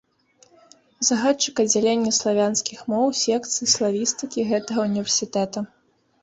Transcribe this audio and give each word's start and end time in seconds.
Загадчык 1.09 1.55
аддзялення 1.63 2.13
славянскіх 2.19 2.79
моў 2.95 3.05
секцыі 3.25 3.67
славістыкі 3.75 4.47
гэтага 4.51 4.79
ўніверсітэта. 4.89 5.59